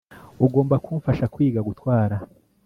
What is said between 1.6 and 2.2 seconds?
gutwara